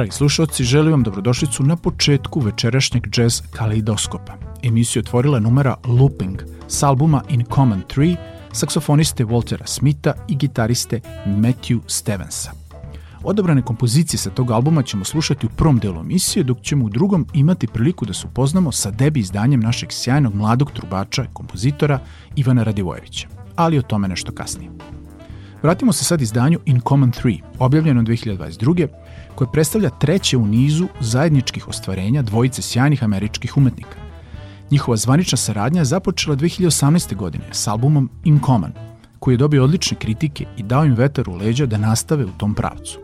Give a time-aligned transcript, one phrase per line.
[0.00, 4.32] Dragi slušalci, želim vam dobrodošlicu na početku večerašnjeg jazz kaleidoskopa.
[4.62, 8.16] Emisiju otvorila numera Looping s albuma In Common 3
[8.52, 12.50] saksofoniste Waltera Smitha i gitariste Matthew Stevensa.
[13.24, 17.26] Odabrane kompozicije sa tog albuma ćemo slušati u prvom delu emisije, dok ćemo u drugom
[17.34, 22.00] imati priliku da se upoznamo sa debi izdanjem našeg sjajnog mladog trubača kompozitora
[22.36, 23.28] Ivana Radivojevića.
[23.56, 24.70] Ali o tome nešto kasnije.
[25.62, 28.88] Vratimo se sad izdanju In Common 3, objavljeno 2022
[29.40, 33.96] koje predstavlja treće u nizu zajedničkih ostvarenja dvojice sjajnih američkih umetnika.
[34.70, 37.16] Njihova zvanična saradnja je započela 2018.
[37.16, 38.72] godine s albumom In Common,
[39.18, 42.54] koji je dobio odlične kritike i dao im vetar u leđa da nastave u tom
[42.54, 42.98] pravcu.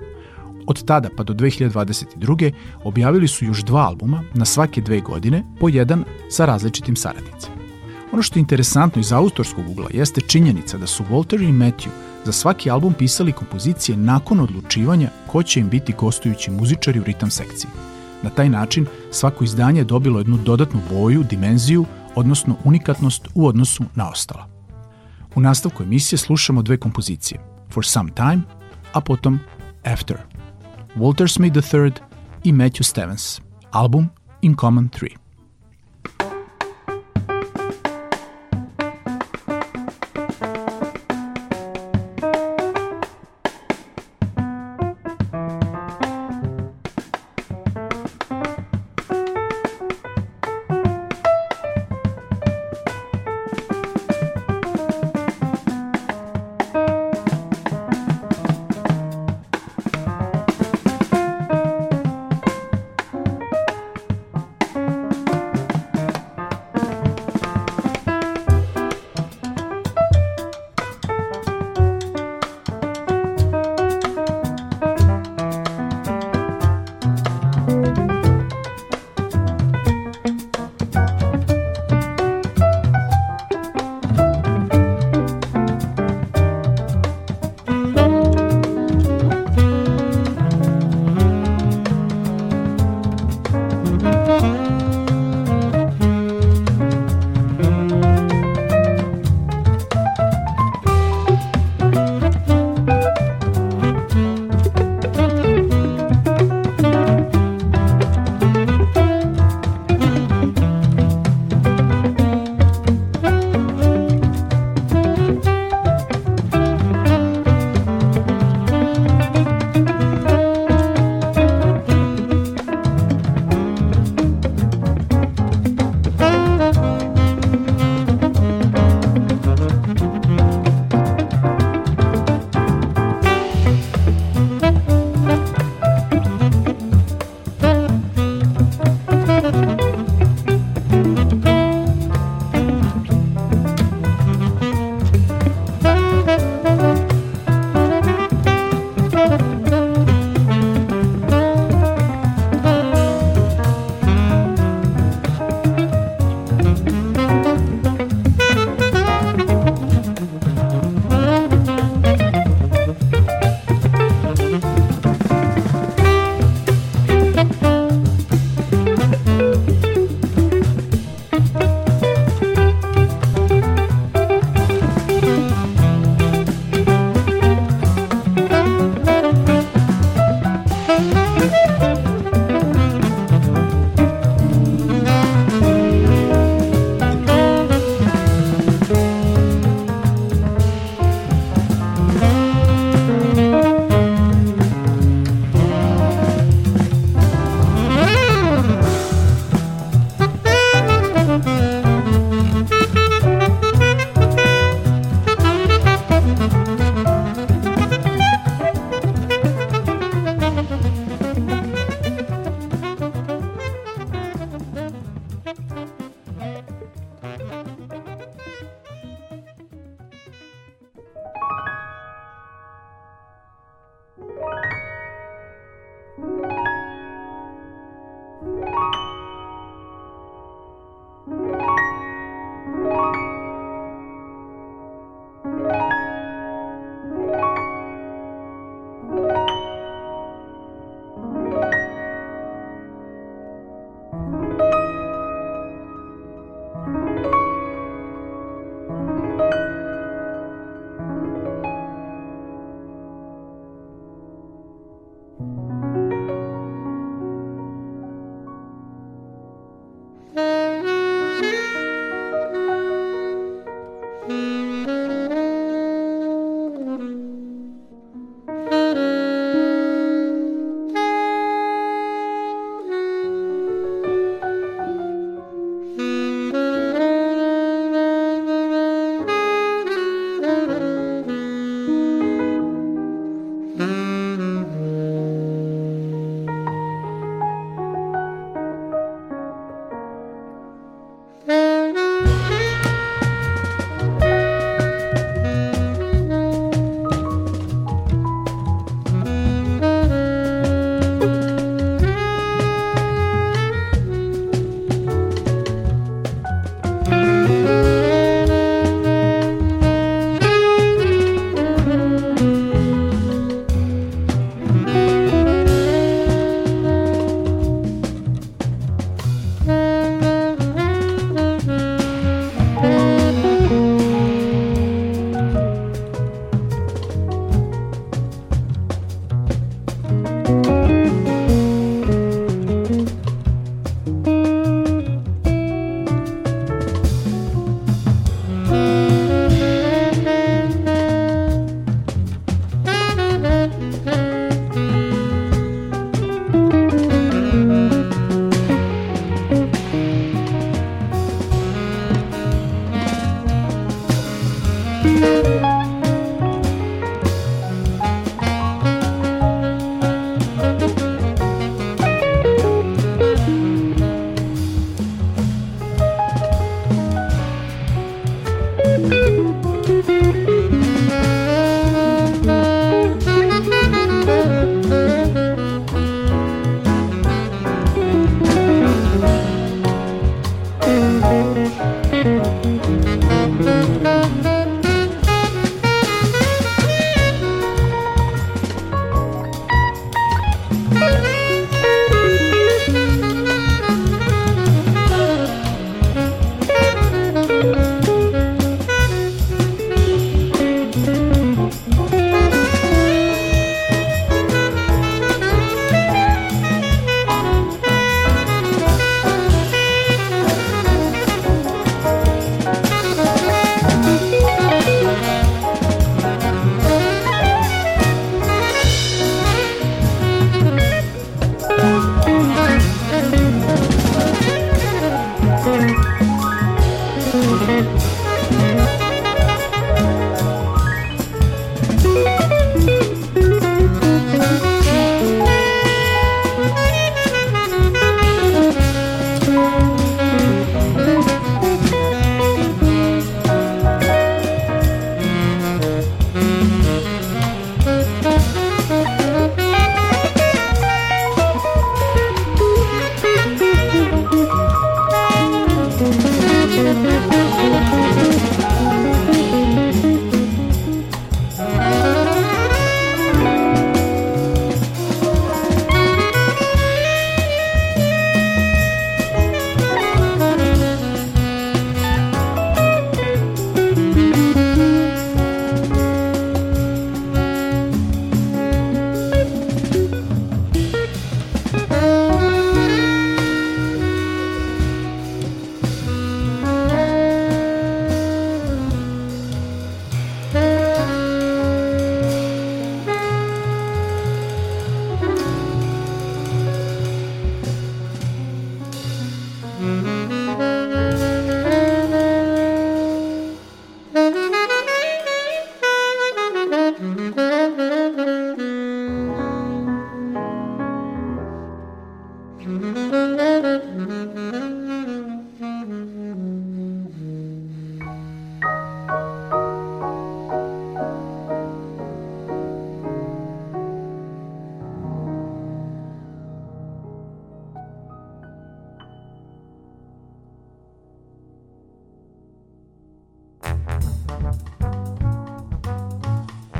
[0.66, 2.52] Od tada pa do 2022.
[2.84, 7.55] objavili su još dva albuma na svake dve godine, po jedan sa različitim saradnicima.
[8.12, 11.88] Ono što je interesantno iz autorskog ugla jeste činjenica da su Walter i Matthew
[12.24, 17.30] za svaki album pisali kompozicije nakon odlučivanja ko će im biti gostujući muzičari u ritam
[17.30, 17.70] sekciji.
[18.22, 23.84] Na taj način svako izdanje je dobilo jednu dodatnu boju, dimenziju, odnosno unikatnost u odnosu
[23.94, 24.48] na ostala.
[25.34, 28.40] U nastavku emisije slušamo dve kompozicije, For Some Time,
[28.92, 29.40] a potom
[29.84, 30.16] After.
[30.96, 31.92] Walter Smith III
[32.44, 34.08] i Matthew Stevens, album
[34.42, 35.25] In Common 3.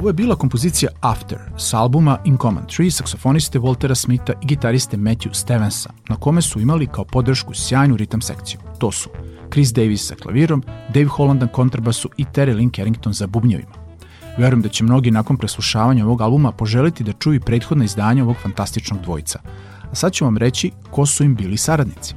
[0.06, 4.96] Ovo je bila kompozicija After s albuma In Common 3 saksofoniste Waltera Smitha i gitariste
[4.96, 8.60] Matthew Stevensa, na kome su imali kao podršku sjajnu ritam sekciju.
[8.78, 9.10] To su
[9.52, 10.62] Chris Davis sa klavirom,
[10.94, 13.72] Dave Holland na kontrabasu i Terry Lynn Carrington za bubnjevima.
[14.38, 19.00] Verujem da će mnogi nakon preslušavanja ovog albuma poželiti da čuju prethodna izdanja ovog fantastičnog
[19.00, 19.38] dvojca.
[19.90, 22.14] A sad ću vam reći ko su im bili saradnici.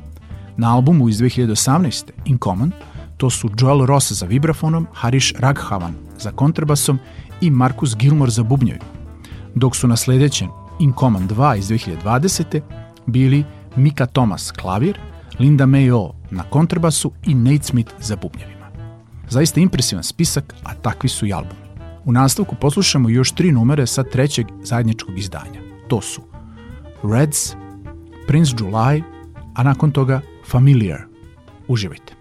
[0.58, 2.04] Na albumu iz 2018.
[2.26, 2.72] In Common
[3.18, 7.00] to su Joel Ross za vibrafonom, Harish Raghavan za kontrabasom
[7.42, 8.86] i Marcus Gilmore za bubnjevima.
[9.56, 10.48] Dok su na sledećem
[10.80, 12.62] In Common 2 iz 2020.
[13.06, 13.44] bili
[13.76, 15.00] Mika Thomas klavir,
[15.40, 18.70] Linda Mayo na kontrabasu i Nate Smith za bubnjevima.
[19.30, 21.70] Zaista impresivan spisak, a takvi su i albumi.
[22.06, 25.62] U nastavku poslušamo još tri numere sa trećeg zajedničkog izdanja.
[25.88, 26.22] To su
[27.04, 27.56] Reds,
[28.28, 29.04] Prince July,
[29.56, 31.02] a nakon toga Familiar.
[31.68, 32.14] Uživajte.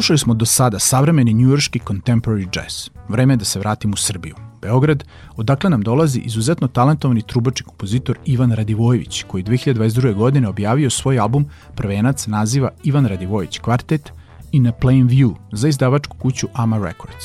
[0.00, 2.88] Slušali smo do sada savremeni njujorški contemporary jazz.
[3.08, 4.34] Vreme je da se vratim u Srbiju.
[4.62, 5.04] Beograd,
[5.36, 10.14] odakle nam dolazi izuzetno talentovani trubač i kompozitor Ivan Radivojević, koji 2022.
[10.14, 14.12] godine objavio svoj album Prvenac naziva Ivan Radivojević kvartet
[14.52, 17.24] i na Plain View za izdavačku kuću Ama Records.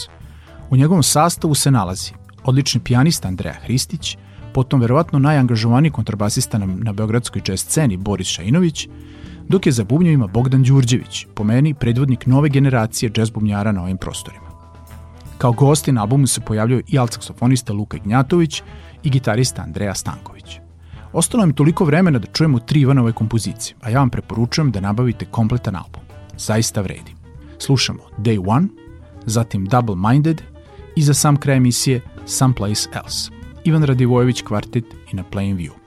[0.70, 2.12] U njegovom sastavu se nalazi
[2.44, 4.18] odlični pijanista Andreja Hristić,
[4.54, 8.88] potom verovatno najangažovaniji kontrabasista na, na beogradskoj jazz sceni Boris Šainović,
[9.50, 13.98] dok je za bubnjevima Bogdan Đurđević, po meni predvodnik nove generacije džez bubnjara na ovim
[13.98, 14.46] prostorima.
[15.38, 18.62] Kao gosti na albumu se pojavljaju i alt-saksofonista Luka Ignjatović
[19.04, 20.60] i gitarista Andreja Stanković.
[21.14, 25.26] Ostalo mi toliko vremena da čujemo tri Ivanove kompozicije, a ja vam preporučujem da nabavite
[25.26, 26.02] kompletan album.
[26.38, 27.16] Zaista vredi.
[27.58, 28.68] Slušamo Day One,
[29.26, 30.42] zatim Double Minded
[30.96, 33.32] i za sam kraj emisije Someplace Else.
[33.64, 35.85] Ivan Radivojević kvartet i na Plain View.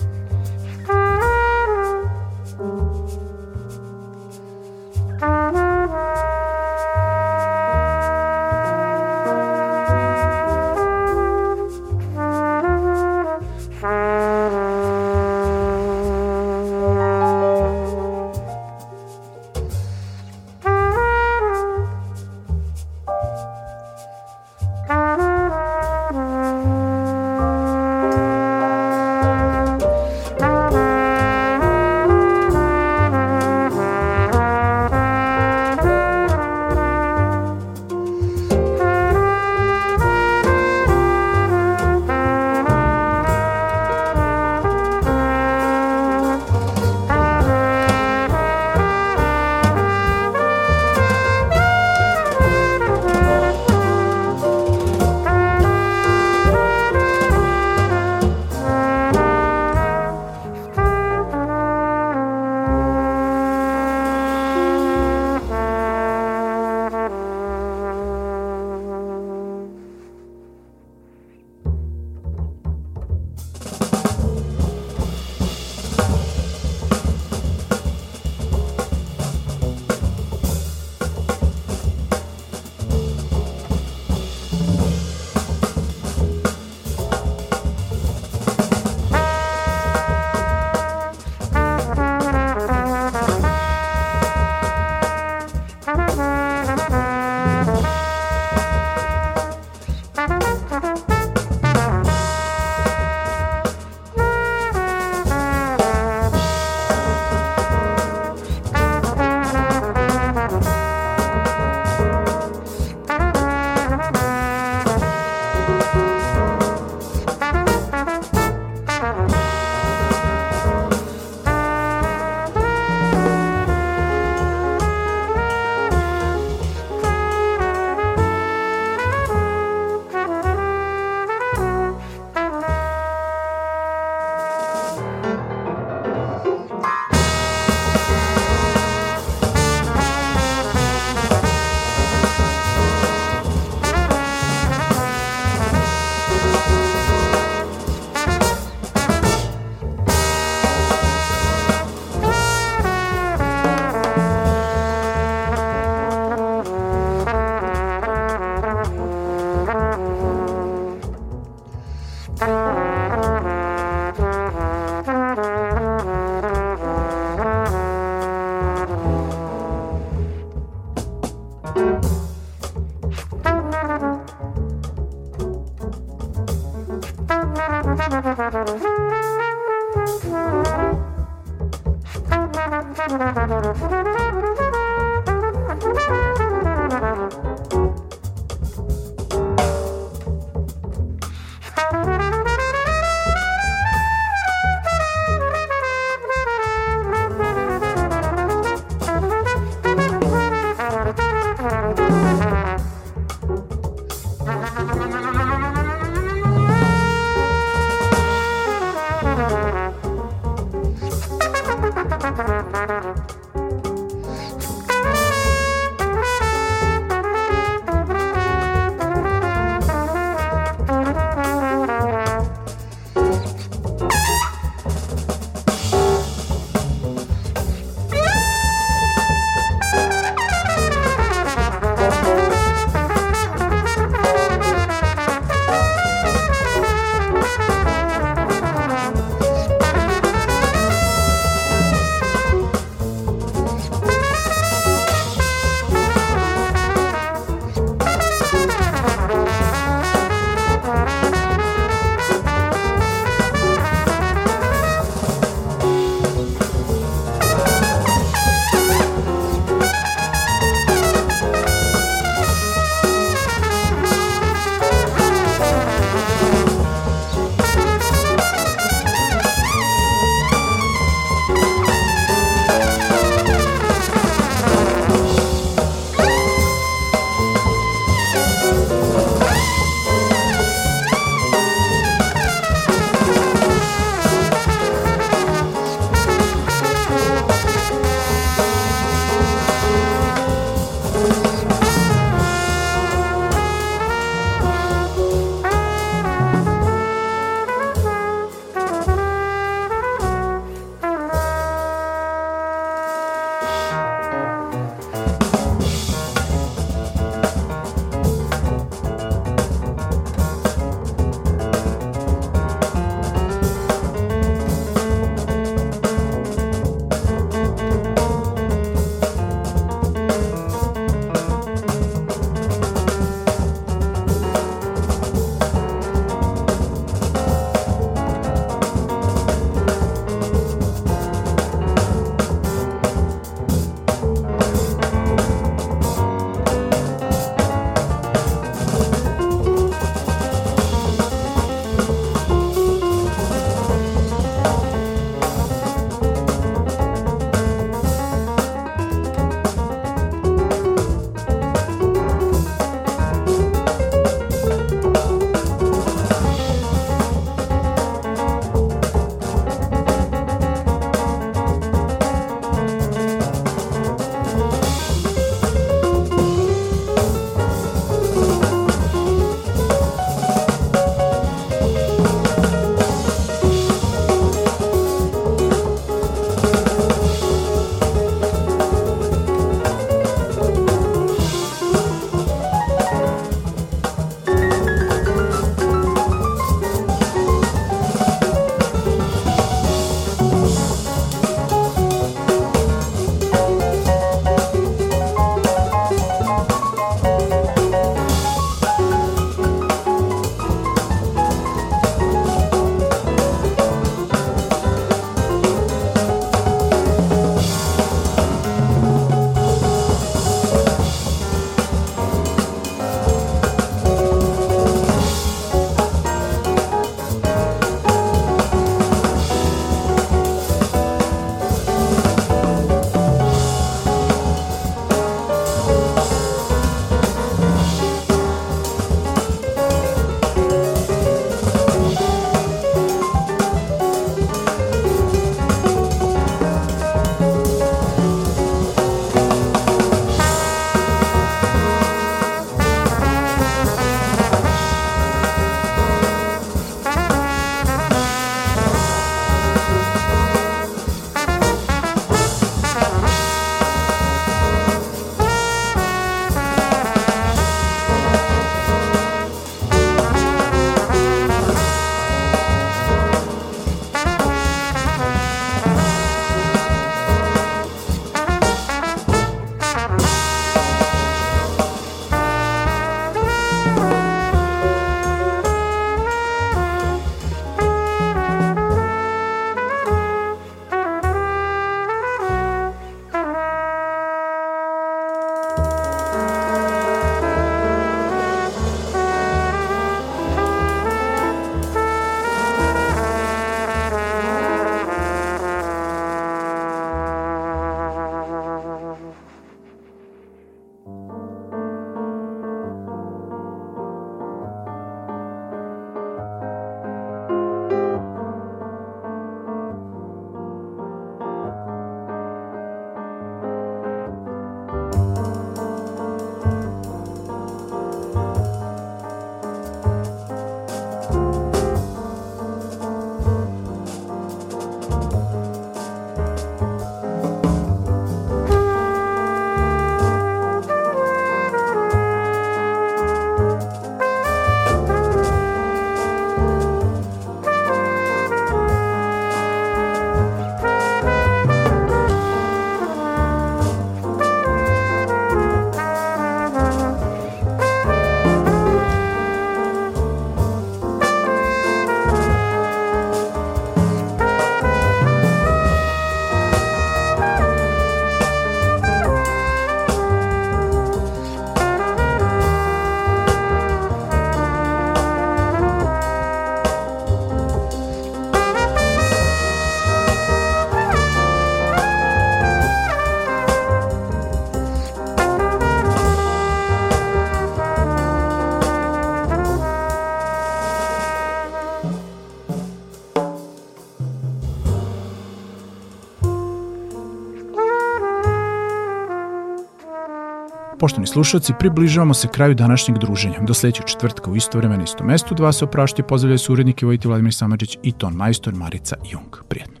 [591.01, 593.59] Poštovni slušalci, približavamo se kraju današnjeg druženja.
[593.61, 597.05] Do sledećeg četvrtka u isto vreme na isto mestu dva se opraštaju pozdravljaju su uredniki
[597.05, 599.55] Vojiti Vladimir Samadžić i ton majstor Marica Jung.
[599.67, 600.00] Prijetno.